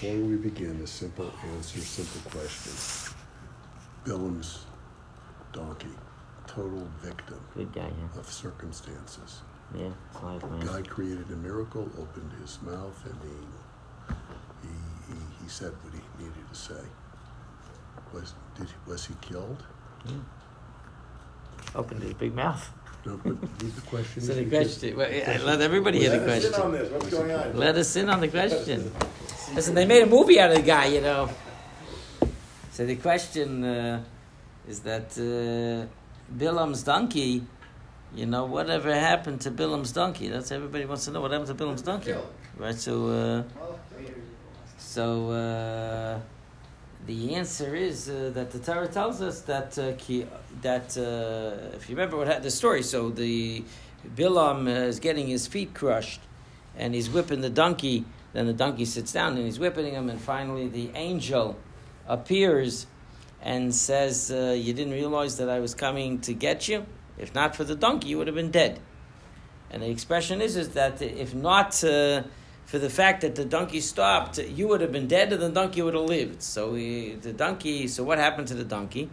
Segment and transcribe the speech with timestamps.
[0.00, 2.72] Before we begin, a simple answer, simple question.
[4.02, 4.64] Bilam's
[5.52, 5.88] donkey,
[6.46, 8.18] total victim Good guy, yeah.
[8.18, 9.42] of circumstances.
[9.76, 10.60] Yeah, it's life, man.
[10.60, 16.00] God created a miracle, opened his mouth, and he, he, he, he said what he
[16.18, 16.82] needed to say.
[18.14, 19.62] Was, did, was he killed?
[20.06, 20.14] Yeah.
[21.74, 22.70] Opened his big mouth.
[23.06, 23.32] No, but
[23.62, 24.22] read the question.
[24.22, 26.72] So the question, well, yeah, let everybody hear the Let us in on question.
[26.72, 26.92] this.
[26.92, 27.56] What's going on?
[27.56, 28.92] Let us in on the question.
[29.54, 31.30] Listen, they made a movie out of the guy, you know.
[32.72, 34.02] So the question uh,
[34.68, 35.86] is that uh,
[36.36, 37.42] Bilam's donkey,
[38.14, 40.28] you know, whatever happened to Bilam's donkey?
[40.28, 42.14] That's everybody wants to know what happened to Bilam's donkey,
[42.58, 42.74] right?
[42.76, 43.42] So, uh,
[44.78, 46.20] so uh,
[47.06, 49.92] the answer is uh, that the Torah tells us that uh,
[50.62, 53.64] that uh, if you remember what had the story, so the
[54.16, 56.20] Bilam is getting his feet crushed,
[56.76, 58.04] and he's whipping the donkey.
[58.32, 61.56] Then the donkey sits down and he's whipping him, and finally the angel
[62.06, 62.86] appears
[63.42, 66.86] and says, uh, "You didn't realize that I was coming to get you.
[67.18, 68.78] If not for the donkey, you would have been dead."
[69.70, 72.24] And the expression is is that if not uh,
[72.70, 75.82] for the fact that the donkey stopped, you would have been dead, and the donkey
[75.82, 76.40] would have lived.
[76.40, 77.88] So he, the donkey.
[77.88, 79.10] So what happened to the donkey?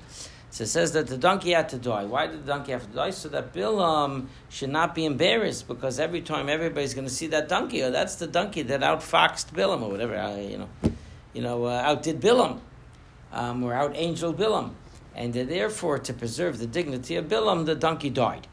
[0.52, 2.06] So it says that the donkey had to die.
[2.06, 3.10] Why did the donkey have to die?
[3.10, 7.50] So that Bilam should not be embarrassed because every time everybody's going to see that
[7.50, 10.70] donkey, or that's the donkey that outfoxed Bilam, or whatever, uh, you know,
[11.34, 12.60] you know, uh, outdid Bilam,
[13.32, 14.74] um, or out angel Bilam,
[15.16, 18.46] and therefore to preserve the dignity of Bilam, the donkey died.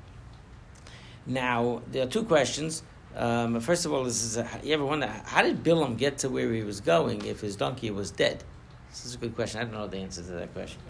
[1.27, 2.82] Now there are two questions.
[3.16, 6.28] Um, first of all, this is a, you ever wonder how did Bilam get to
[6.28, 8.42] where he was going if his donkey was dead?
[8.90, 9.60] This is a good question.
[9.60, 10.80] I don't know the answer to that question.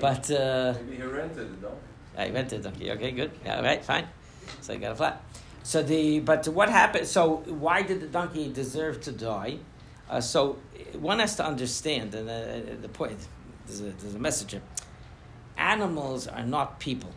[0.00, 1.78] But uh, Maybe he rented it, though.
[2.16, 2.90] I rented the donkey.
[2.92, 3.32] Okay, good.
[3.44, 4.06] Yeah, all right, fine.
[4.60, 5.22] So I got a flat.
[5.64, 7.08] So the but what happened?
[7.08, 9.58] So why did the donkey deserve to die?
[10.08, 10.58] Uh, so
[10.92, 13.18] one has to understand, and uh, the point
[13.66, 14.62] there's a, there's a message here.
[15.58, 17.10] Animals are not people.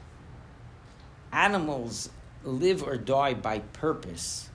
[1.31, 2.09] Animals
[2.43, 4.49] live or die by purpose.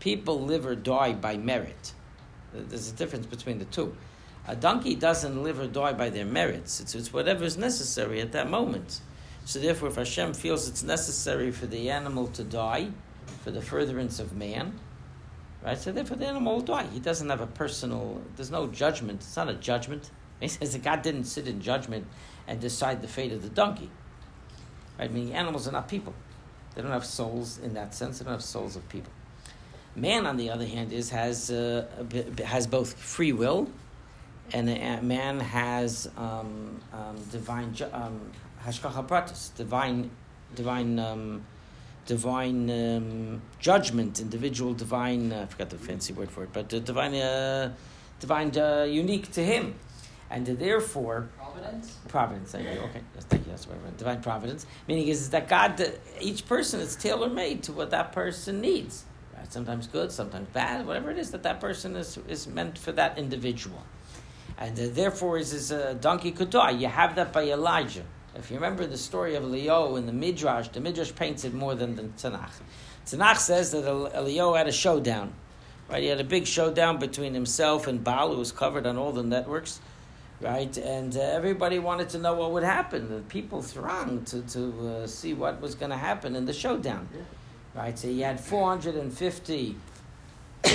[0.00, 1.92] People live or die by merit.
[2.52, 3.96] There's a difference between the two.
[4.46, 6.80] A donkey doesn't live or die by their merits.
[6.80, 9.00] It's, it's whatever is necessary at that moment.
[9.44, 12.88] So therefore, if Hashem feels it's necessary for the animal to die,
[13.42, 14.78] for the furtherance of man,
[15.62, 15.78] right?
[15.78, 16.86] So therefore, the animal will die.
[16.86, 18.22] He doesn't have a personal.
[18.36, 19.20] There's no judgment.
[19.20, 20.10] It's not a judgment.
[20.40, 22.06] He says that God didn't sit in judgment
[22.46, 23.90] and decide the fate of the donkey.
[24.96, 25.10] Right?
[25.10, 26.14] I mean, animals are not people.
[26.74, 28.18] They don't have souls in that sense.
[28.18, 29.12] They don't have souls of people.
[29.96, 31.86] Man, on the other hand, is has uh,
[32.44, 33.68] has both free will,
[34.52, 34.66] and
[35.06, 38.20] man has um, um, divine um,
[38.64, 40.10] hashgacha pratis, divine,
[40.54, 41.44] divine, um,
[42.06, 45.32] divine um, judgment, individual divine.
[45.32, 47.74] Uh, I forgot the fancy word for it, but uh, divine, uh,
[48.20, 49.74] divine, uh, unique to him,
[50.30, 51.96] and therefore Providence?
[52.08, 52.52] providence.
[52.52, 52.80] Thank you.
[52.80, 53.50] Okay, yes, thank you.
[53.50, 53.96] That's what I meant.
[53.96, 58.60] Divine providence, meaning is that God, each person is tailor made to what that person
[58.60, 59.04] needs.
[59.36, 59.52] Right?
[59.52, 63.18] Sometimes good, sometimes bad, whatever it is that that person is is meant for that
[63.18, 63.82] individual,
[64.58, 66.70] and uh, therefore is is a donkey could die.
[66.70, 68.04] You have that by Elijah.
[68.34, 71.74] If you remember the story of Leo in the Midrash, the Midrash paints it more
[71.74, 72.60] than the Tanakh.
[73.06, 75.32] Tanakh says that Leo had a showdown.
[75.88, 79.10] Right, he had a big showdown between himself and Baal, who was covered on all
[79.10, 79.80] the networks
[80.40, 80.76] right?
[80.78, 83.08] And uh, everybody wanted to know what would happen.
[83.08, 87.08] The people thronged to, to uh, see what was going to happen in the showdown,
[87.74, 87.98] right?
[87.98, 89.76] So you had 450,
[90.64, 90.74] you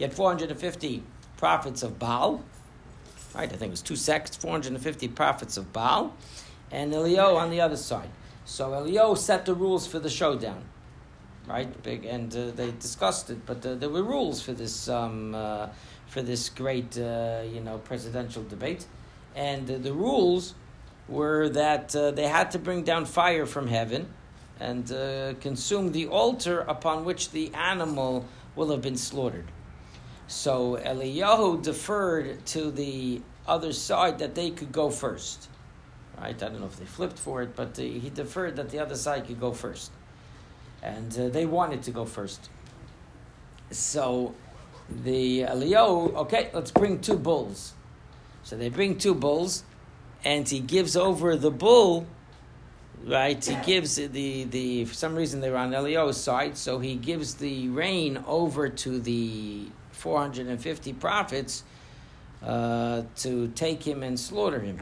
[0.00, 1.02] had 450
[1.36, 2.42] prophets of Baal,
[3.34, 3.52] right?
[3.52, 6.14] I think it was two sects, 450 prophets of Baal,
[6.70, 8.08] and Elio on the other side.
[8.44, 10.64] So Elio set the rules for the showdown,
[11.46, 11.82] right?
[11.82, 14.88] Big, and uh, they discussed it, but uh, there were rules for this.
[14.88, 15.68] Um, uh,
[16.06, 18.86] for this great, uh, you know, presidential debate,
[19.34, 20.54] and the rules
[21.08, 24.08] were that uh, they had to bring down fire from heaven
[24.58, 28.24] and uh, consume the altar upon which the animal
[28.54, 29.46] will have been slaughtered.
[30.26, 35.48] So Eliyahu deferred to the other side that they could go first.
[36.18, 36.30] Right?
[36.42, 38.96] I don't know if they flipped for it, but uh, he deferred that the other
[38.96, 39.92] side could go first,
[40.82, 42.48] and uh, they wanted to go first.
[43.70, 44.34] So
[44.90, 47.74] the Eliyahu, okay, let's bring two bulls.
[48.42, 49.64] So they bring two bulls,
[50.24, 52.06] and he gives over the bull,
[53.04, 53.44] right?
[53.44, 57.34] He gives the, the for some reason they were on Eliyahu's side, so he gives
[57.34, 61.64] the rein over to the 450 prophets
[62.42, 64.80] uh, to take him and slaughter him.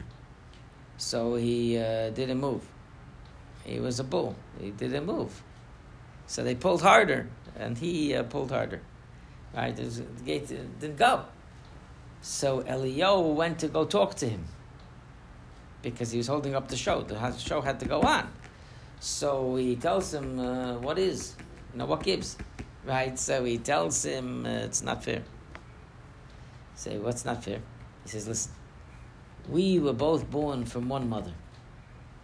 [0.97, 2.67] So he uh, didn't move.
[3.63, 4.35] He was a bull.
[4.59, 5.41] He didn't move.
[6.27, 8.81] So they pulled harder, and he uh, pulled harder.
[9.55, 11.23] Right, the gate didn't go.
[12.21, 14.43] So Eliyahu went to go talk to him
[15.81, 17.01] because he was holding up the show.
[17.03, 18.29] The show had to go on.
[18.99, 21.35] So he tells him, uh, "What is?
[21.71, 22.37] You know what gives?"
[22.83, 23.17] Right.
[23.17, 25.23] So he tells him, uh, "It's not fair."
[26.75, 27.61] Say, "What's not fair?"
[28.03, 28.51] He says, "Listen,
[29.47, 31.33] we were both born from one mother.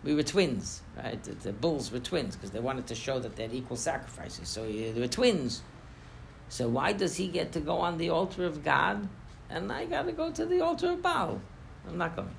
[0.03, 1.21] We were twins, right?
[1.23, 4.49] The, the bulls were twins because they wanted to show that they had equal sacrifices.
[4.49, 5.61] So uh, they were twins.
[6.51, 9.07] So why does he get to go on the altar of God,
[9.49, 11.39] and I got to go to the altar of Baal?
[11.87, 12.35] I'm not going."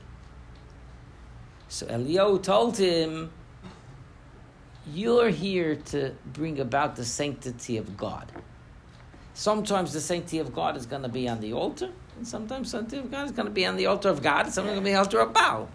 [1.68, 3.32] So Eliyahu told him,
[4.86, 8.30] You're here to bring about the sanctity of God.
[9.32, 12.78] Sometimes the sanctity of God is going to be on the altar, and sometimes the
[12.78, 14.84] sanctity of God is going to be on the altar of God, and sometimes going
[14.84, 15.70] to be on the altar of Baal.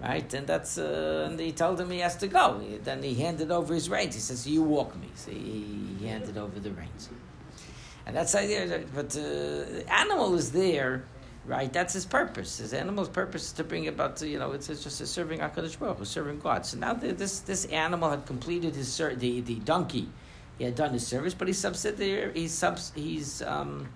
[0.00, 0.32] Right?
[0.32, 2.62] And that's, uh, and he told him he has to go.
[2.82, 4.14] Then he handed over his reins.
[4.14, 5.08] He says, You walk me.
[5.14, 7.10] So he handed over the reins.
[8.06, 8.84] And that's the idea.
[8.94, 11.04] But the uh, animal is there
[11.46, 11.72] right?
[11.72, 12.58] That's his purpose.
[12.58, 15.78] His animal's purpose is to bring about, you know, it's, it's just a serving Hakadosh
[15.78, 16.64] Baruch Hu, serving God.
[16.66, 20.08] So now the, this this animal had completed his ser- the the donkey,
[20.58, 23.88] he had done his service, but he's subsidiary, he's subs, he's um,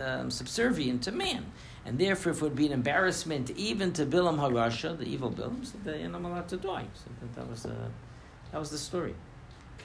[0.00, 1.46] um, subservient to man,
[1.84, 5.64] and therefore if it would be an embarrassment even to Bilam Harasha, the evil Bilam,
[5.64, 6.86] so the animal had to die.
[6.94, 7.76] So that, that was the
[8.52, 9.14] that was the story.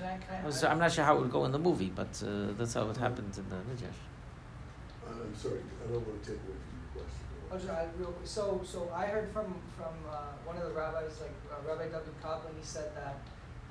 [0.02, 1.92] Can I, can I, was, I'm not sure how it would go in the movie,
[1.96, 4.02] but uh, that's how it happened in the Midrash.
[5.08, 7.68] I'm sorry, I don't want to take away from your I'll question.
[7.68, 8.14] just add real.
[8.24, 12.16] So, so I heard from from uh, one of the rabbis, like uh, Rabbi David
[12.22, 12.54] Kaplan.
[12.60, 13.20] He said that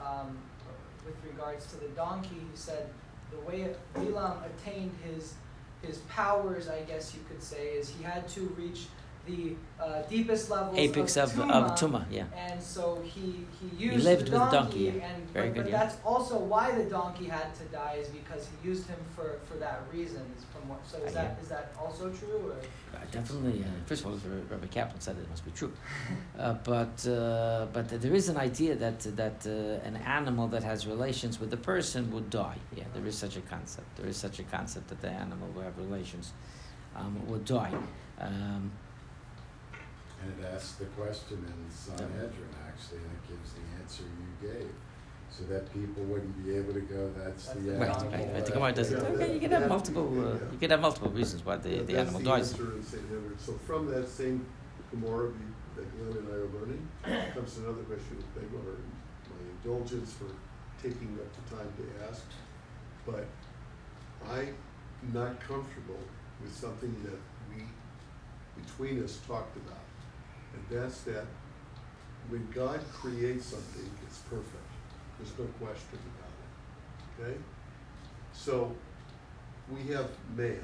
[0.05, 0.39] um,
[1.05, 2.91] with regards to the donkey, he said
[3.33, 5.35] the way Bilam attained his
[5.83, 8.87] his powers, I guess you could say, is he had to reach
[9.27, 12.25] the uh, deepest levels Apex of, of, tuma, of Tuma, yeah.
[12.37, 15.07] and so he he used lived the with donkey, donkey, yeah.
[15.09, 15.79] and Very but, good, but yeah.
[15.85, 19.57] that's also why the donkey had to die is because he used him for, for
[19.59, 20.23] that reason.
[20.53, 21.43] From what so is Uh, that yeah.
[21.43, 22.57] is that also true or?
[22.95, 23.63] Uh, definitely.
[23.63, 24.19] Uh, first of all,
[24.51, 25.73] Rabbi Kaplan said it must be true,
[26.39, 30.87] uh, but uh, but there is an idea that that uh, an animal that has
[30.87, 32.59] relations with a person would die.
[32.77, 33.89] Yeah, there is such a concept.
[33.97, 36.33] There is such a concept that the animal who have relations
[36.97, 37.73] um, would die.
[38.21, 38.71] Um,
[40.23, 44.71] And it asks the question in Sanhedrin, actually, and it gives the answer you gave.
[45.31, 48.11] So that people wouldn't be able to go, that's the Right, right, animal.
[48.11, 48.35] right, right.
[48.35, 48.99] The that- Gemara does it.
[49.03, 50.09] Yeah, Okay, you can have multiple.
[50.13, 50.53] Uh, yeah.
[50.53, 52.53] you can have multiple reasons why the, the animal the dies.
[52.53, 53.03] answer St.
[53.11, 53.41] Edward.
[53.41, 54.45] So from that same
[54.91, 56.83] Gemara we- that Glenn and I are learning,
[57.33, 58.75] comes another question of beg or
[59.31, 60.27] my indulgence for
[60.83, 62.25] taking up the time to ask.
[63.07, 63.25] But
[64.29, 64.57] I'm
[65.15, 66.01] not comfortable
[66.43, 67.19] with something that
[67.55, 67.63] we,
[68.61, 69.79] between us, talked about.
[70.55, 71.27] And that's that
[72.29, 74.71] when God creates something, it's perfect.
[75.19, 77.33] There's no question about it.
[77.33, 77.39] Okay?
[78.33, 78.75] So
[79.71, 80.61] we have man,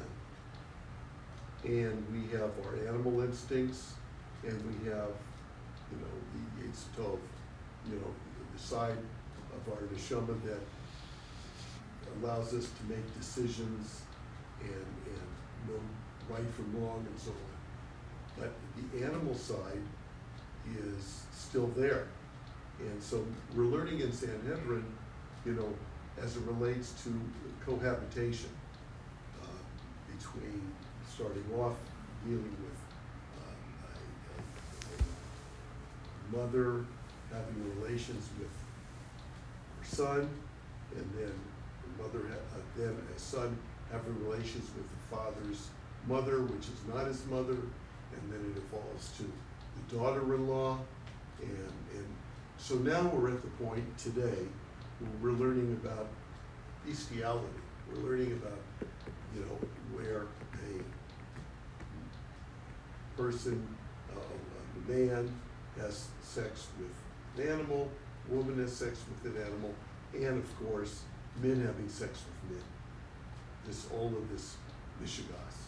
[1.64, 3.94] and we have our animal instincts,
[4.44, 5.10] and we have,
[5.90, 7.18] you know, the Yetzer Tov,
[7.90, 8.12] you know,
[8.54, 8.98] the side
[9.54, 10.60] of our neshama that
[12.20, 14.02] allows us to make decisions
[14.60, 15.80] and, and know
[16.30, 17.55] right from wrong and so on.
[18.38, 18.52] But
[18.92, 19.82] the animal side
[20.78, 22.06] is still there.
[22.80, 23.24] And so
[23.54, 24.84] we're learning in Sanhedrin,
[25.44, 25.72] you know,
[26.22, 27.20] as it relates to
[27.64, 28.50] cohabitation
[29.42, 29.46] uh,
[30.16, 30.60] between
[31.14, 31.76] starting off
[32.26, 32.78] dealing with
[33.38, 36.84] uh, a, a, a mother
[37.32, 38.48] having relations with
[39.78, 40.28] her son,
[40.94, 41.32] and then
[41.82, 43.56] the mother, uh, then a son
[43.90, 45.68] having relations with the father's
[46.06, 47.56] mother, which is not his mother,
[48.12, 50.78] and then it evolves to the daughter-in-law,
[51.42, 52.06] and, and
[52.58, 54.48] so now we're at the point today
[54.98, 56.08] where we're learning about
[56.86, 57.46] bestiality.
[57.90, 58.58] We're learning about,
[59.34, 59.58] you know,
[59.92, 60.22] where
[60.54, 60.82] a
[63.20, 63.66] person,
[64.14, 65.30] uh, a man
[65.78, 67.90] has sex with an animal,
[68.28, 69.74] woman has sex with an animal,
[70.14, 71.02] and of course,
[71.42, 72.64] men having sex with men.
[73.66, 74.56] This, all of this
[75.02, 75.65] mishigas.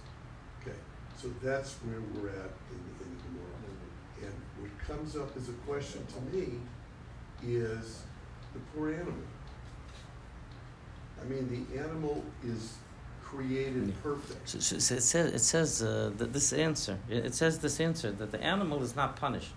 [1.20, 3.48] So that's where we're at in, the, in the Gemara.
[4.22, 6.58] And what comes up as a question to me
[7.44, 8.02] is
[8.52, 9.14] the poor animal.
[11.20, 12.76] I mean, the animal is
[13.24, 14.48] created perfect.
[14.48, 18.30] So, so, it says, it says uh, this answer, it it says this answer that
[18.30, 19.52] the animal is not punished.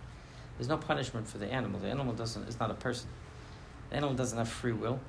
[0.58, 1.80] There's no punishment for the animal.
[1.80, 3.08] The animal doesn't, it's not a person.
[3.90, 5.00] The animal doesn't have free will.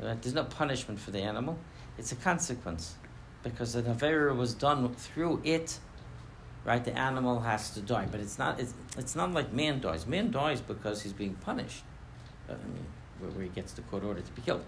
[0.00, 0.20] Right?
[0.20, 1.58] There's no punishment for the animal.
[1.98, 2.94] It's a consequence.
[3.42, 5.78] Because the Avera was done through it,
[6.64, 6.84] right?
[6.84, 8.06] The animal has to die.
[8.10, 10.06] But it's not, it's, it's not like man dies.
[10.06, 11.84] Man dies because he's being punished.
[12.48, 12.86] Uh, I mean,
[13.20, 14.64] where, where he gets the court order to be killed.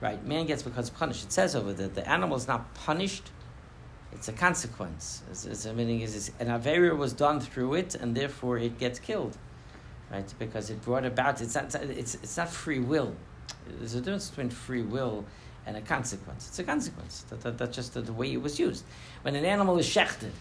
[0.00, 0.24] Right?
[0.26, 1.24] Man gets because punished.
[1.24, 3.30] It says over there the animal is not punished
[4.12, 5.22] It's a consequence.
[5.30, 8.98] It's, it's meaning is, is an avera was done through it, and therefore it gets
[8.98, 9.36] killed,
[10.10, 10.32] right?
[10.38, 11.40] Because it brought about.
[11.42, 11.74] It's not.
[11.76, 13.14] It's it's not free will.
[13.78, 15.24] There's a difference between free will
[15.66, 16.48] and a consequence.
[16.48, 17.24] It's a consequence.
[17.30, 18.84] That, that, that's just the, the way it was used.
[19.22, 20.32] When an animal is shechted,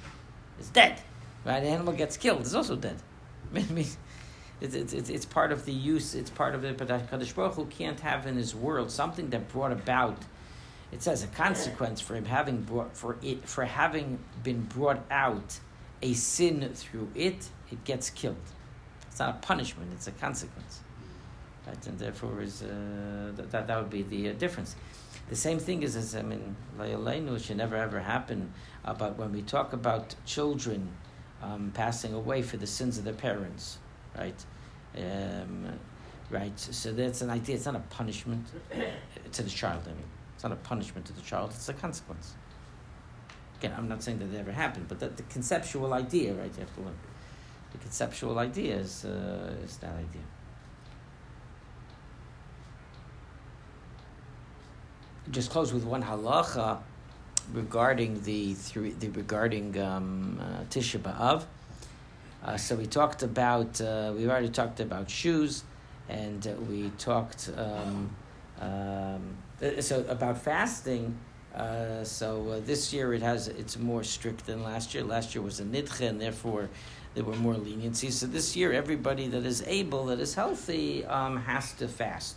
[0.60, 1.02] it's dead.
[1.46, 1.64] Right?
[1.64, 2.98] An animal gets killed, it's also dead.
[4.62, 7.70] It's, it's, it's, it's part of the use, it's part of it, but Kadosh Baruch
[7.70, 10.18] can't have in his world something that brought about,
[10.90, 15.60] it says a consequence for him having brought, for it, for having been brought out
[16.02, 18.38] a sin through it, it gets killed.
[19.10, 20.80] It's not a punishment, it's a consequence.
[21.68, 21.88] Right?
[21.88, 24.76] And therefore, is, uh, that, that, that would be the uh, difference.
[25.30, 28.54] The same thing is, as I mean, lo aleinu should never ever happen.
[28.86, 30.90] Uh, but when we talk about children
[31.42, 33.78] um, passing away for the sins of their parents,
[34.18, 34.46] right?
[34.98, 35.80] Um,
[36.30, 36.58] right.
[36.60, 37.56] So that's an idea.
[37.56, 38.46] It's not a punishment
[39.32, 39.84] to the child.
[39.86, 40.04] I mean,
[40.36, 41.52] it's not a punishment to the child.
[41.52, 42.34] It's a consequence.
[43.60, 46.52] Again, I'm not saying that it ever happened, but that the conceptual idea, right?
[46.54, 46.98] You have to learn.
[47.72, 50.22] The conceptual idea is uh, is that idea.
[55.34, 56.80] Just close with one halacha
[57.54, 61.44] regarding the three, the regarding um, uh, Tisha B'av.
[62.44, 65.64] Uh, so we talked about uh, we've already talked about shoes,
[66.08, 68.16] and uh, we talked um,
[68.62, 69.38] um,
[69.80, 71.18] so about fasting.
[71.56, 75.04] Uh, so uh, this year it has it's more strict than last year.
[75.04, 76.70] Last year was a nidche, and therefore
[77.16, 78.12] there were more leniencies.
[78.14, 82.36] So this year, everybody that is able, that is healthy, um, has to fast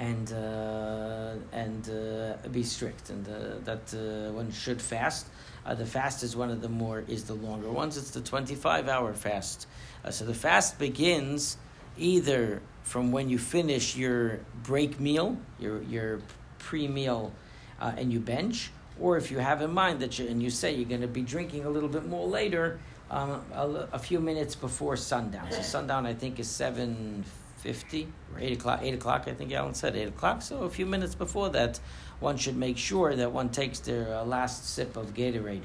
[0.00, 5.26] and uh, and uh, be strict, and uh, that uh, one should fast.
[5.66, 7.98] Uh, the fast is one of the more is the longer ones.
[7.98, 9.66] It's the twenty five hour fast.
[10.02, 11.58] Uh, so the fast begins
[11.98, 16.22] either from when you finish your break meal, your your
[16.58, 17.32] pre meal,
[17.78, 20.88] and you bench, or if you have in mind that you and you say you're
[20.88, 22.80] going to be drinking a little bit more later.
[23.10, 25.50] Um, a, a, few minutes before sundown.
[25.50, 27.24] So sundown, I think, is seven
[27.60, 28.80] fifty or eight o'clock.
[28.82, 30.42] Eight o'clock, I think Alan said eight o'clock.
[30.42, 31.80] So a few minutes before that,
[32.20, 35.62] one should make sure that one takes their uh, last sip of Gatorade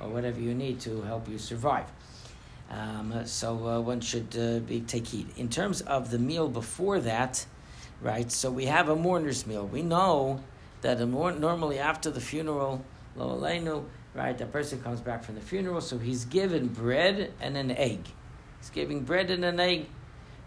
[0.00, 1.86] or whatever you need to help you survive.
[2.70, 5.28] Um, so uh, one should uh, be take heed.
[5.36, 7.46] In terms of the meal before that,
[8.00, 8.30] right?
[8.32, 9.66] So we have a mourner's meal.
[9.66, 10.40] We know
[10.80, 12.84] that a mor- normally after the funeral,
[13.16, 13.84] lo aleinu,
[14.14, 14.36] right?
[14.36, 18.00] The person comes back from the funeral, so he's given bread and an egg.
[18.60, 19.86] He's giving bread and an egg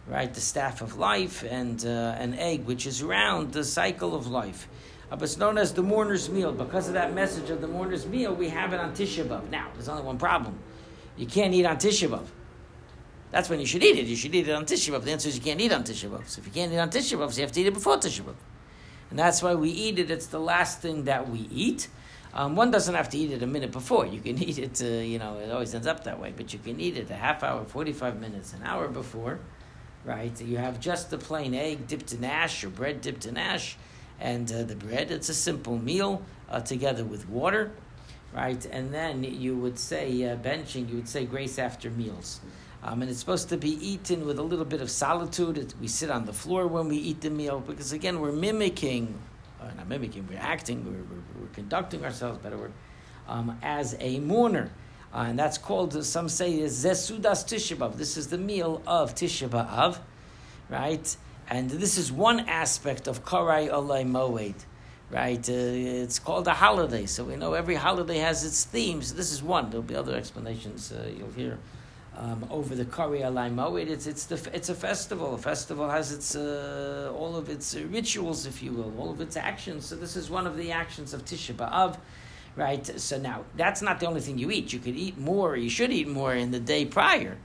[0.08, 0.34] right?
[0.34, 4.68] The staff of life and uh, an egg, which is around the cycle of life.
[5.12, 6.52] Uh, it's known as the mourner's meal.
[6.52, 9.50] Because of that message of the mourner's meal, we have it on Tisha B'Av.
[9.50, 10.58] Now, there's only one problem.
[11.18, 12.26] You can't eat on Tisha B'Av.
[13.32, 14.06] That's when you should eat it.
[14.06, 15.04] You should eat it on Tisha B'Av.
[15.04, 16.28] The answer is you can't eat on Tisha B'Av.
[16.28, 17.98] So if you can't eat on Tisha B'Av, so you have to eat it before
[17.98, 18.36] Tisha B'Av.
[19.10, 20.12] And that's why we eat it.
[20.12, 21.88] It's the last thing that we eat.
[22.34, 24.06] Um, one doesn't have to eat it a minute before.
[24.06, 26.60] You can eat it, uh, you know, it always ends up that way, but you
[26.60, 29.40] can eat it a half hour, 45 minutes, an hour before
[30.08, 30.42] right?
[30.42, 33.76] You have just the plain egg dipped in ash or bread dipped in ash,
[34.20, 35.12] and uh, the bread.
[35.12, 37.72] It's a simple meal uh, together with water,
[38.34, 38.66] right?
[38.72, 40.90] And then you would say uh, benching.
[40.90, 42.40] You would say grace after meals.
[42.84, 45.58] Um, and it's supposed to be eaten with a little bit of solitude.
[45.58, 49.20] It, we sit on the floor when we eat the meal because again we're mimicking,
[49.62, 52.72] uh, not mimicking, we're acting, we're, we're, we're conducting ourselves, better
[53.28, 54.72] um, as a mourner.
[55.18, 59.98] Uh, and that's called, some say, Zesudas Tisha This is the meal of Tisha B'Av,
[60.70, 61.18] right?
[61.50, 64.54] And this is one aspect of Kara Alai Moed,
[65.10, 65.50] right?
[65.50, 69.16] Uh, it's called a holiday, so we know every holiday has its themes.
[69.16, 69.72] This is one.
[69.72, 71.58] There'll be other explanations uh, you'll hear
[72.16, 73.88] um, over the Kara Alai Moed.
[73.88, 75.34] It's, it's, the, it's a festival.
[75.34, 79.36] A festival has its, uh, all of its rituals, if you will, all of its
[79.36, 79.88] actions.
[79.88, 81.98] So this is one of the actions of Tisha B'Av
[82.58, 83.00] right?
[83.00, 84.74] So now that's not the only thing you eat.
[84.74, 85.56] You could eat more.
[85.56, 87.38] You should eat more in the day prior,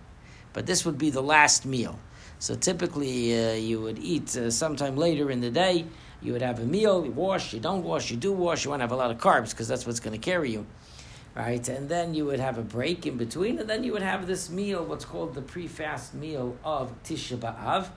[0.52, 1.98] but this would be the last meal.
[2.38, 5.84] So typically, uh, you would eat uh, sometime later in the day.
[6.20, 7.04] You would have a meal.
[7.04, 7.52] You wash.
[7.52, 8.10] You don't wash.
[8.10, 8.64] You do wash.
[8.64, 10.66] You want to have a lot of carbs because that's what's going to carry you,
[11.36, 11.68] right?
[11.68, 14.50] And then you would have a break in between, and then you would have this
[14.50, 17.90] meal, what's called the pre-fast meal of Tisha B'av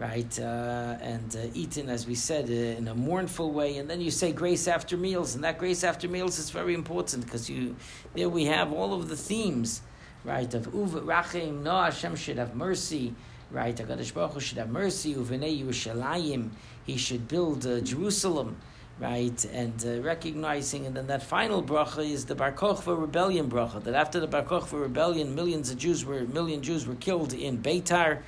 [0.00, 0.40] right?
[0.40, 3.76] Uh, and uh, eaten, as we said, uh, in a mournful way.
[3.76, 7.26] And then you say grace after meals, and that grace after meals is very important
[7.26, 7.76] because you
[8.14, 9.82] there we have all of the themes,
[10.24, 10.52] right?
[10.54, 13.14] Of Uv Rachim, No Hashem should have mercy,
[13.50, 13.76] right?
[13.76, 15.14] Hakadosh Baruch Hu should have mercy.
[15.14, 16.48] Uvenei Yerushalayim,
[16.86, 18.56] he should build uh, Jerusalem.
[18.98, 23.82] Right, and uh, recognizing, and then that final bracha is the Bar Kokhba rebellion bracha.
[23.82, 27.62] That after the Bar Kokhba rebellion, millions of Jews were million Jews were killed in
[27.62, 28.18] Beitar,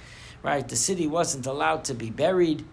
[0.43, 0.69] right?
[0.69, 2.65] The city wasn't allowed to be buried,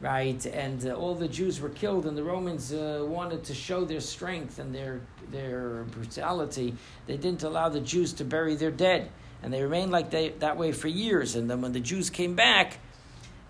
[0.00, 0.44] right?
[0.46, 4.00] And uh, all the Jews were killed, and the Romans uh, wanted to show their
[4.00, 6.74] strength and their their brutality.
[7.06, 9.10] They didn't allow the Jews to bury their dead,
[9.42, 11.34] and they remained like they, that way for years.
[11.34, 12.78] And then when the Jews came back,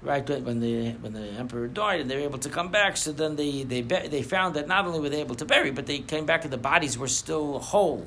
[0.03, 3.13] right when the when the emperor died, and they were able to come back, so
[3.13, 5.99] then they they they found that not only were they able to bury, but they
[5.99, 8.07] came back and the bodies were still whole,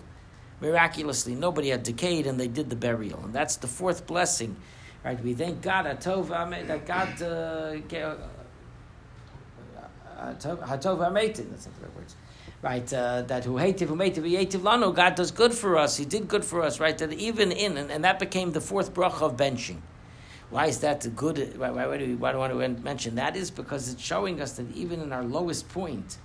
[0.61, 1.35] miraculously.
[1.35, 4.55] Nobody had decayed, and they did the burial, and that's the fourth blessing
[5.03, 5.23] Right?
[5.23, 6.27] We thank God Hatov
[6.67, 7.75] that God uh,
[10.19, 11.49] Hatov Ametin.
[11.51, 12.15] That's not the words.
[12.61, 15.95] Right, uh, that who hated who made to lano, God does good for us.
[15.95, 16.97] He did good for us, right?
[16.97, 19.77] That even in and, and that became the fourth bracha of benching.
[20.49, 21.57] Why is that good?
[21.57, 23.37] Why, why, do we, why do I want to mention that?
[23.37, 26.17] Is because it's showing us that even in our lowest point,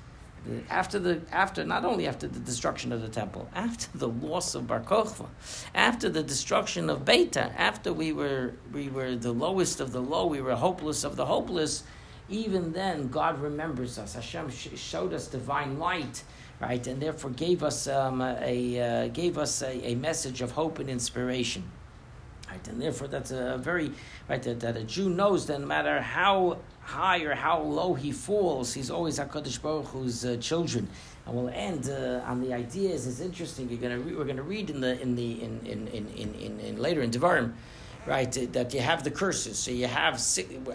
[0.69, 4.67] after the after not only after the destruction of the temple, after the loss of
[4.67, 5.27] Bar Kokhba,
[5.75, 10.27] after the destruction of Beitar, after we were we were the lowest of the low,
[10.27, 11.85] we were hopeless of the hopeless.
[12.29, 14.15] Even then, God remembers us.
[14.15, 16.23] Hashem sh- showed us divine light,
[16.61, 20.79] right, and therefore gave us um, a uh, gave us a, a message of hope
[20.79, 21.65] and inspiration.
[22.55, 23.91] Right, and therefore that's a very
[24.29, 28.13] right that, that a Jew knows that no matter how high or how low he
[28.13, 30.89] falls, he's always Hakadosh Baruch Hu's uh, children.
[31.27, 33.09] And we'll end uh, on the ideas.
[33.09, 33.69] It's interesting.
[33.71, 36.35] You're gonna re- we're going to read in the in the in in, in, in,
[36.35, 37.55] in, in later in Devarim,
[38.07, 38.31] right?
[38.53, 39.59] That you have the curses.
[39.59, 40.23] So you have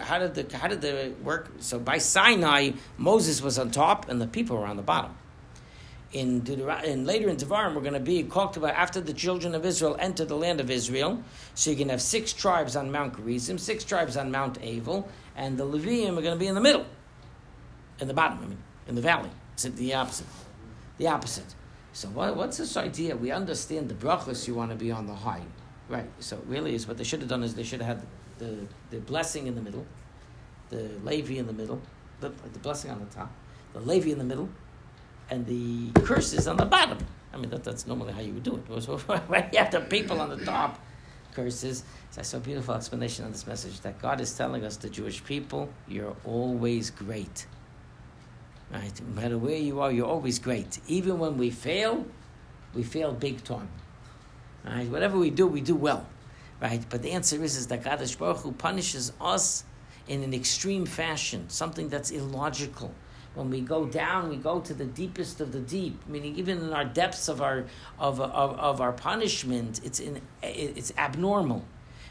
[0.00, 1.50] how did the how did the work?
[1.60, 5.16] So by Sinai, Moses was on top and the people were on the bottom
[6.12, 9.54] in Deuteron- and later in Devarim, we're going to be talked about after the children
[9.54, 11.22] of Israel enter the land of Israel.
[11.54, 15.56] So you can have six tribes on Mount Gerizim, six tribes on Mount Avel, and
[15.56, 16.84] the Leviim are going to be in the middle,
[18.00, 18.38] in the bottom.
[18.42, 19.30] I mean, in the valley.
[19.54, 20.26] It's the opposite.
[20.98, 21.54] The opposite.
[21.92, 23.16] So what, what's this idea?
[23.16, 24.46] We understand the brachas.
[24.46, 25.42] You want to be on the high,
[25.88, 26.08] right?
[26.18, 28.06] So really, is what they should have done is they should have had
[28.38, 29.86] the, the blessing in the middle,
[30.70, 31.80] the Levi in the middle,
[32.20, 33.30] the, the blessing on the top,
[33.72, 34.48] the Levi in the middle,
[35.30, 36.98] and the curses on the bottom.
[37.32, 38.68] I mean, that, that's normally how you would do it.
[39.28, 40.80] When you have the people on the top,
[41.32, 41.84] curses.
[42.10, 44.90] So I saw a beautiful explanation of this message that God is telling us, the
[44.90, 47.46] Jewish people, you're always great.
[48.72, 49.00] Right?
[49.00, 50.78] No matter where you are, you're always great.
[50.86, 52.04] Even when we fail,
[52.74, 53.68] we fail big time.
[54.64, 54.88] Right?
[54.88, 56.06] Whatever we do, we do well.
[56.60, 56.84] Right?
[56.88, 59.64] But the answer is, is that God Baruch Hu punishes us
[60.08, 62.92] in an extreme fashion, something that's illogical
[63.34, 66.00] when we go down, we go to the deepest of the deep.
[66.08, 67.64] Meaning, even in our depths of our
[67.98, 71.64] of, of, of our punishment, it's in it's abnormal,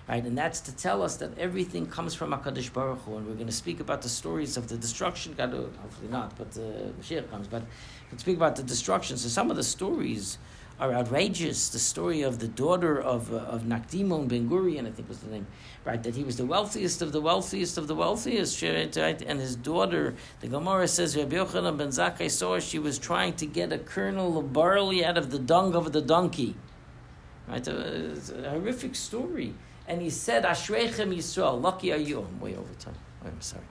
[0.07, 0.23] right?
[0.23, 3.17] And that's to tell us that everything comes from Hakadosh Baruch Hu.
[3.17, 5.33] And we're going to speak about the stories of the destruction.
[5.37, 7.47] God, hopefully not, but uh, Mashiach comes.
[7.47, 7.63] But
[8.09, 9.17] we'll speak about the destruction.
[9.17, 10.37] So some of the stories
[10.79, 11.69] are outrageous.
[11.69, 15.29] The story of the daughter of, uh, of Nakdimon Ben Gurion, I think was the
[15.29, 15.47] name,
[15.85, 16.01] right?
[16.01, 19.21] That he was the wealthiest of the wealthiest of the wealthiest, right?
[19.21, 23.33] And his daughter, the Gemara says, Rabbi Yochanan ben Zakkai saw her, she was trying
[23.33, 26.55] to get a kernel of barley out of the dung of the donkey.
[27.47, 27.67] Right?
[27.67, 29.53] It's a horrific story.
[29.87, 32.19] And he said, Ashreichem Yisrael, lucky are you.
[32.19, 32.95] I'm way over time.
[33.25, 33.63] I'm sorry.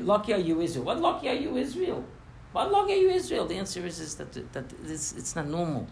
[0.00, 0.84] Lucky are you, Israel.
[0.84, 2.04] What lucky are you, Israel?
[2.52, 3.46] What lucky are you, Israel?
[3.46, 5.86] The answer is, is that, that it's, it's not normal.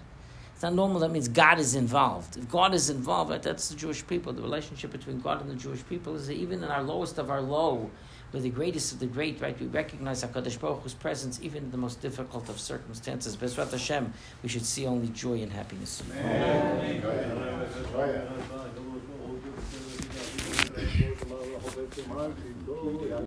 [0.59, 0.99] It's not normal.
[0.99, 2.37] That means God is involved.
[2.37, 4.33] If God is involved, right, that's the Jewish people.
[4.33, 7.41] The relationship between God and the Jewish people is even in our lowest of our
[7.41, 7.89] low,
[8.33, 9.57] we're the greatest of the great, right?
[9.61, 13.37] We recognize Hakadosh Baruch Hu's presence even in the most difficult of circumstances.
[13.37, 16.03] Bezrat Hashem, we should see only joy and happiness.
[16.11, 17.01] Amen.
[17.01, 17.69] Amen.